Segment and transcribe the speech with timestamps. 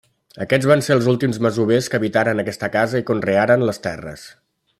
[0.43, 4.27] Aquests van ser els últims masovers que habitaren aquesta casa i conrearen les terres.